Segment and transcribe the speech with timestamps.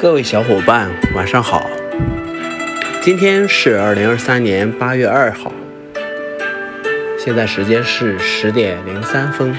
[0.00, 1.70] 各位小伙伴，晚上好。
[3.02, 5.52] 今天是二零二三年八月二号，
[7.18, 9.54] 现在时间是十点零三分。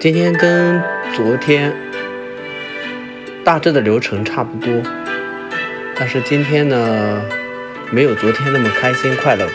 [0.00, 0.82] 今天跟
[1.12, 1.70] 昨天
[3.44, 4.72] 大致的流程差不多，
[5.94, 7.22] 但是今天呢，
[7.90, 9.52] 没有昨天那么开心快乐吧。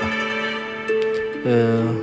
[1.44, 1.96] 嗯，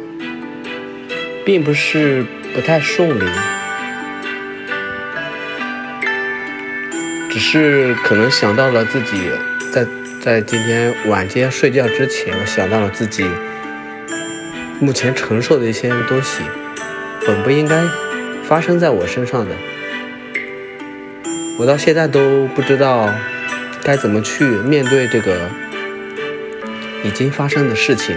[1.44, 3.22] 并不是不太顺利。
[7.34, 9.28] 只是可能想到了自己
[9.72, 9.84] 在
[10.22, 13.28] 在今天晚间睡觉之前，我想到了自己
[14.78, 16.44] 目前承受的一些东西，
[17.26, 17.82] 本不应该
[18.44, 19.50] 发生在我身上的。
[21.58, 23.12] 我到现在都不知道
[23.82, 25.50] 该怎么去面对这个
[27.02, 28.16] 已经发生的事情，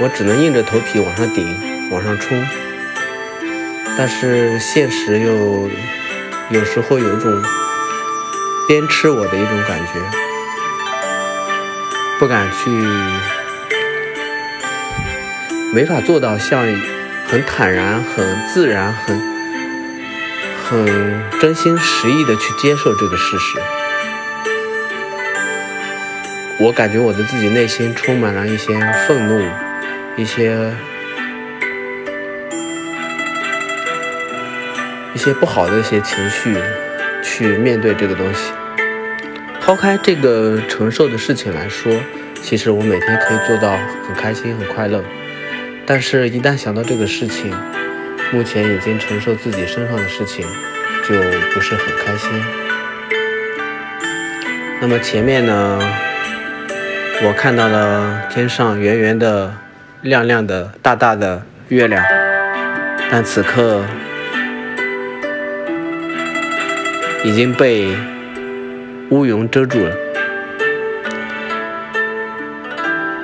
[0.00, 1.46] 我只能硬着头皮往上顶，
[1.92, 2.44] 往上冲。
[3.96, 5.68] 但是现实又
[6.50, 7.42] 有时候有一种
[8.66, 9.92] 鞭笞我的一种感觉，
[12.18, 12.70] 不敢去，
[15.72, 16.64] 没法做到像
[17.26, 19.20] 很坦然、很自然、很
[20.64, 23.58] 很真心实意的去接受这个事实。
[26.58, 28.74] 我感觉我的自己内心充满了一些
[29.06, 29.46] 愤怒，
[30.16, 30.72] 一些。
[35.22, 36.56] 些不好的一些情绪，
[37.22, 38.50] 去面对这个东西。
[39.60, 41.92] 抛开这个承受的事情来说，
[42.42, 43.70] 其实我每天可以做到
[44.04, 45.00] 很开心、很快乐。
[45.86, 47.54] 但是，一旦想到这个事情，
[48.32, 50.44] 目前已经承受自己身上的事情，
[51.08, 51.14] 就
[51.54, 52.28] 不是很开心。
[54.80, 55.78] 那么前面呢，
[57.22, 59.54] 我看到了天上圆圆的、
[60.00, 62.04] 亮亮的、大大的月亮，
[63.08, 63.84] 但此刻。
[67.24, 67.96] 已经被
[69.10, 69.96] 乌云遮住了，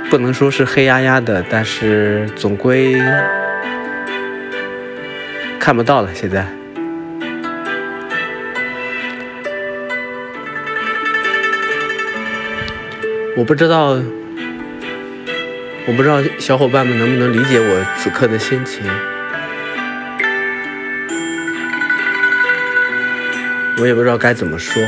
[0.09, 2.97] 不能说是黑压压的，但是总归
[5.58, 6.10] 看不到了。
[6.14, 6.47] 现在，
[13.37, 14.00] 我不知道，
[15.87, 18.84] 我不知道小伙伴们能不能理解我此刻的心情。
[23.80, 24.82] 我也不知道该怎么说。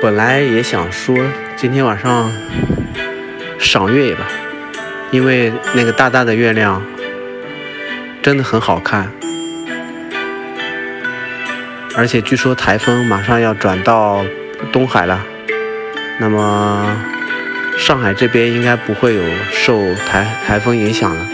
[0.00, 1.18] 本来也想说
[1.56, 2.32] 今天晚上
[3.58, 4.28] 赏月吧，
[5.10, 6.80] 因为那个大大的月亮
[8.22, 9.10] 真的很好看，
[11.96, 14.24] 而且据说台风马上要转到
[14.70, 15.20] 东海了，
[16.20, 16.96] 那么
[17.76, 21.26] 上海这边应该不会有受台台风影响了。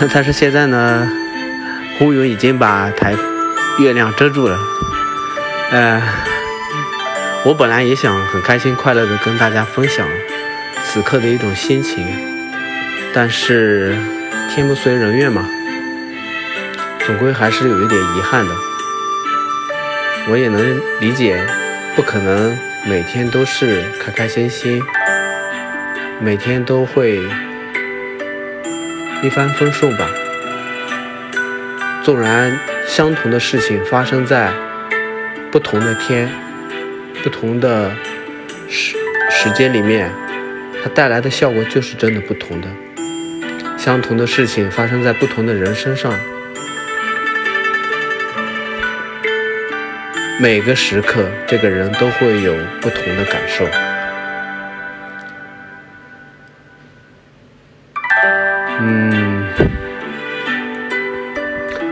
[0.12, 1.08] 但是现在呢，
[2.00, 3.14] 乌云已经把台。
[3.82, 4.56] 月亮遮住了，
[5.72, 6.00] 呃，
[7.44, 10.06] 我本来也想很开心快乐的跟大家分享
[10.84, 12.06] 此刻的一种心情，
[13.12, 13.98] 但是
[14.54, 15.44] 天不遂人愿嘛，
[17.04, 18.54] 总归还是有一点遗憾的。
[20.28, 21.44] 我也能理解，
[21.96, 22.56] 不可能
[22.86, 24.80] 每天都是开开心心，
[26.20, 27.20] 每天都会
[29.24, 30.06] 一帆风顺吧，
[32.04, 32.56] 纵然。
[32.94, 34.52] 相同的事情发生在
[35.50, 36.28] 不同的天、
[37.22, 37.90] 不同的
[38.68, 38.94] 时
[39.30, 40.10] 时间里面，
[40.84, 42.68] 它带来的效果就是真的不同的。
[43.78, 46.12] 相同的事情发生在不同的人身上，
[50.38, 53.64] 每个时刻，这个人都会有不同的感受。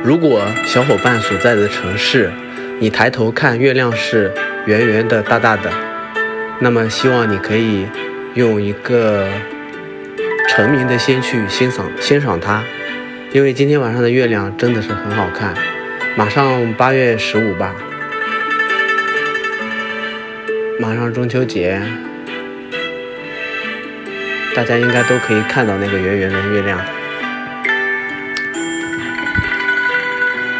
[0.03, 2.33] 如果小伙伴所在的城市，
[2.79, 4.33] 你抬头看月亮是
[4.65, 5.71] 圆圆的、大大的，
[6.59, 7.87] 那么希望你可以
[8.35, 9.27] 用一个
[10.49, 12.65] 澄明的心去欣赏欣赏它，
[13.33, 15.55] 因为今天晚上的月亮真的是很好看。
[16.17, 17.75] 马上八月十五吧，
[20.81, 21.81] 马上中秋节，
[24.55, 26.81] 大家应该都可以看到那个圆圆的月亮。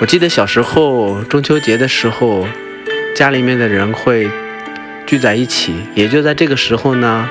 [0.01, 2.47] 我记得小时候中秋节的时候，
[3.15, 4.31] 家里面的人会
[5.07, 7.29] 聚在一起，也就在这个时候呢，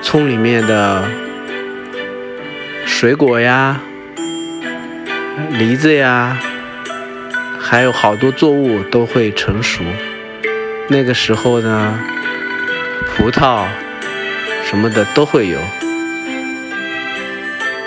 [0.00, 1.04] 村里面的
[2.86, 3.80] 水果呀、
[5.58, 6.38] 梨子呀，
[7.58, 9.82] 还有好多作物都会成熟。
[10.86, 11.98] 那个时候呢，
[13.16, 13.66] 葡萄
[14.64, 15.58] 什么的都会有，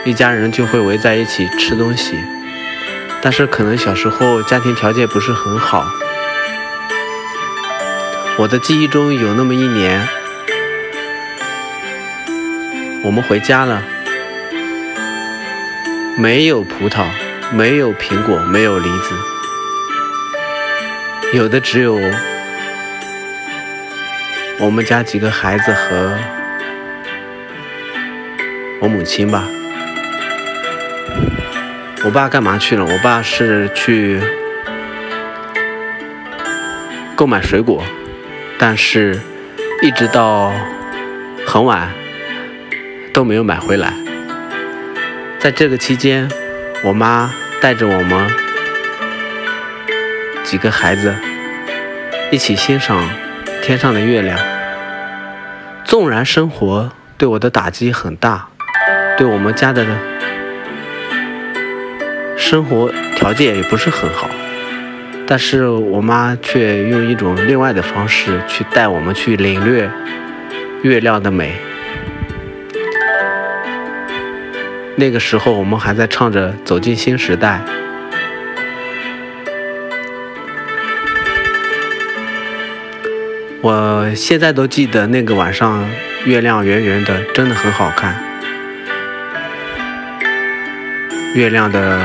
[0.04, 2.18] 一家人就会围在一起吃东西。
[3.24, 5.90] 但是可能小时候家庭条件不是很好。
[8.38, 10.06] 我的记忆中有那么一年，
[13.02, 13.82] 我们回家了，
[16.18, 17.06] 没有葡萄，
[17.54, 19.16] 没有苹果，没有梨子，
[21.34, 21.98] 有的只有
[24.60, 26.14] 我们家几个孩子和
[28.82, 29.48] 我母亲吧。
[32.06, 32.84] 我爸干嘛去了？
[32.86, 34.20] 我爸是去
[37.16, 37.84] 购买水果。
[38.60, 39.20] 但是，
[39.82, 40.54] 一直到
[41.46, 41.90] 很晚
[43.14, 43.94] 都没有买回来。
[45.40, 46.30] 在这个期间，
[46.84, 48.30] 我妈带着我们
[50.44, 51.14] 几个孩子
[52.32, 53.10] 一起欣赏
[53.62, 54.38] 天上的月亮。
[55.84, 58.48] 纵然生活对我的打击很大，
[59.18, 59.86] 对我们家的
[62.54, 64.30] 生活条件也不是很好。
[65.26, 69.90] 但是我妈却用一种另外的方式去带我们去领略
[70.84, 71.56] 月亮的美。
[74.96, 77.60] 那个时候我们还在唱着《走进新时代》，
[83.62, 85.90] 我现在都记得那个晚上
[86.26, 88.16] 月亮圆圆的，真的很好看。
[91.34, 92.00] 月亮的。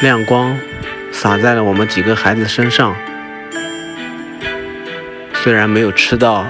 [0.00, 0.56] 亮光
[1.10, 2.94] 洒在了我们几个孩子身上，
[5.34, 6.46] 虽然没有吃到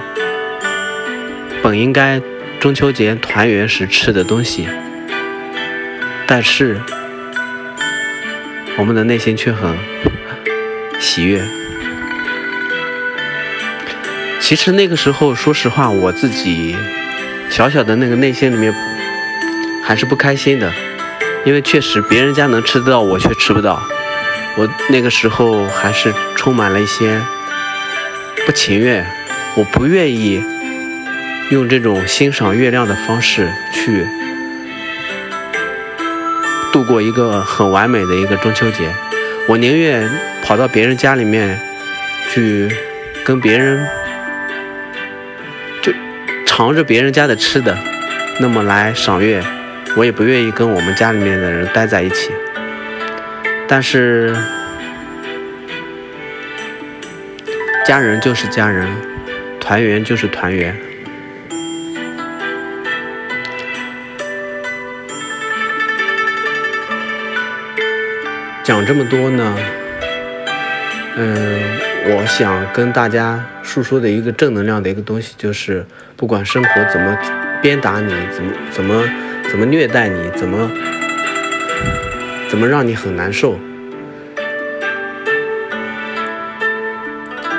[1.63, 2.21] 本应该
[2.59, 4.69] 中秋节团圆时吃的东西，
[6.27, 6.79] 但是
[8.77, 9.75] 我们的内心却很
[10.99, 11.43] 喜悦。
[14.39, 16.75] 其实那个时候，说实话，我自己
[17.49, 18.71] 小小的那个内心里面
[19.83, 20.71] 还是不开心的。
[21.45, 23.81] 因为确实别人家能吃得到，我却吃不到。
[24.57, 27.21] 我那个时候还是充满了一些
[28.45, 29.05] 不情愿，
[29.55, 30.43] 我不愿意
[31.49, 34.05] 用这种欣赏月亮的方式去
[36.73, 38.93] 度过一个很完美的一个中秋节。
[39.47, 40.09] 我宁愿
[40.43, 41.59] 跑到别人家里面
[42.31, 42.69] 去
[43.23, 43.87] 跟别人
[45.81, 45.91] 就
[46.45, 47.77] 尝着别人家的吃的，
[48.39, 49.41] 那么来赏月。
[49.97, 52.31] 我也不愿意跟我们家里面的人待在一起，
[53.67, 54.33] 但是
[57.85, 58.87] 家人就是家人，
[59.59, 60.73] 团圆就是团圆。
[68.63, 69.57] 讲这么多呢，
[71.17, 71.59] 嗯，
[72.05, 75.85] 我想跟大家诉说的一个正能量的一个东西，就是
[76.15, 77.17] 不管生活怎么
[77.61, 79.03] 鞭打你，怎么怎么。
[79.49, 80.29] 怎么虐待你？
[80.35, 80.71] 怎么
[82.47, 83.59] 怎么让你很难受？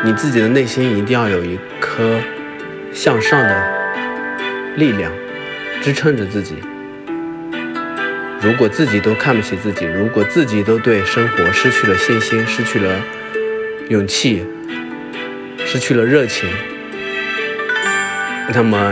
[0.02, 2.18] 你自己的内心一定要有一颗
[2.92, 3.72] 向上的
[4.76, 5.12] 力量
[5.82, 6.54] 支撑着自己。
[8.40, 12.98] 如果自己都看不起自己，如果自己都对生活失去了信心，失去了
[13.88, 14.46] 勇气，
[15.66, 16.48] 失去了热情，
[18.54, 18.90] 那么。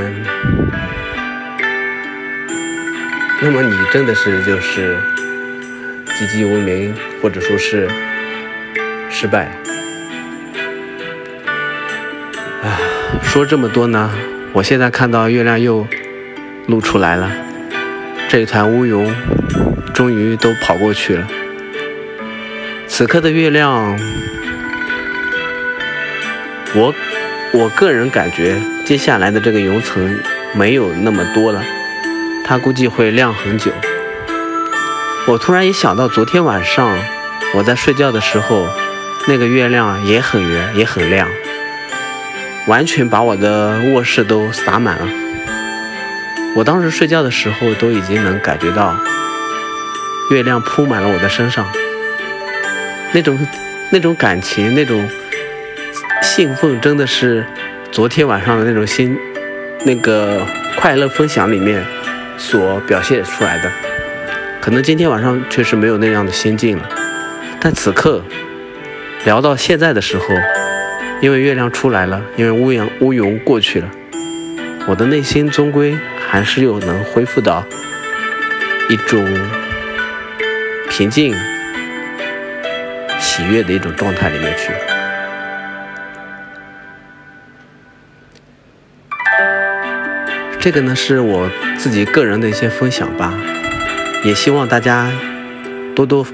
[3.41, 4.99] 那么你真的是就是
[6.19, 7.89] 籍籍无名，或者说是
[9.09, 9.53] 失败。
[12.63, 12.81] 啊，
[13.23, 14.11] 说这么多呢，
[14.53, 15.87] 我现在看到月亮又
[16.67, 17.31] 露出来了，
[18.29, 19.15] 这一团乌云
[19.95, 21.27] 终于都跑过去了。
[22.89, 23.97] 此刻的月亮，
[26.75, 26.93] 我
[27.53, 30.19] 我个人感觉接下来的这个云层
[30.55, 31.63] 没有那么多了。
[32.49, 33.71] 它估计会亮很久。
[35.27, 36.99] 我突然一想到，昨天晚上
[37.55, 38.67] 我在睡觉的时候，
[39.27, 41.29] 那个月亮也很圆，也很亮，
[42.67, 45.07] 完全把我的卧室都洒满了。
[46.57, 48.97] 我当时睡觉的时候，都已经能感觉到
[50.31, 51.67] 月亮铺满了我的身上，
[53.13, 53.39] 那种
[53.91, 55.07] 那种感情，那种
[56.23, 57.45] 兴奋，真的是
[57.93, 59.15] 昨天晚上的那种心，
[59.85, 60.47] 那个
[60.79, 61.85] 快乐分享里面。
[62.39, 63.71] 所表现出来的，
[64.61, 66.89] 可能今天晚上确实没有那样的心境了。
[67.61, 68.23] 但此刻
[69.25, 70.25] 聊到现在的时候，
[71.21, 73.91] 因为月亮出来了，因为乌云乌云过去了，
[74.87, 75.99] 我的内心终归
[76.31, 77.65] 还是又能恢复到
[78.89, 79.23] 一种
[80.89, 81.35] 平静、
[83.19, 84.73] 喜悦的一种状态里面去。
[90.61, 91.49] 这个呢，是我
[91.79, 93.33] 自己个人的一些分享吧，
[94.25, 95.11] 也希望大家
[95.95, 96.27] 多多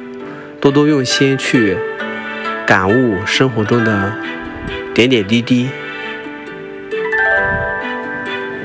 [0.61, 1.77] 多多用心去
[2.67, 4.13] 感悟生活中的
[4.95, 5.69] 点点滴滴，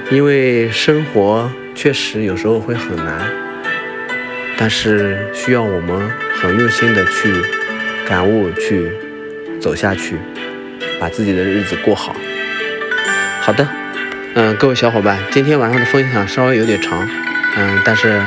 [0.10, 3.20] 因为生活确实有时候会很难，
[4.58, 6.10] 但是需要我们
[6.42, 7.34] 很用心的去
[8.08, 8.90] 感悟、去
[9.60, 10.16] 走下去，
[11.02, 12.16] 把自己的日子过好。
[13.42, 13.68] 好的，
[14.36, 17.08] 嗯，各位小伙伴，今天晚上的分享稍微有点长，
[17.58, 18.22] 嗯，但是。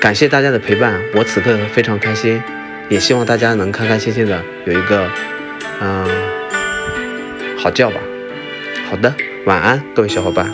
[0.00, 2.42] 感谢大家的陪伴，我此刻非常开心，
[2.88, 5.08] 也希望大家能开开心心的有一个，
[5.80, 6.04] 嗯，
[7.56, 8.00] 好觉吧。
[8.90, 9.14] 好的，
[9.46, 10.50] 晚安，各位小伙伴。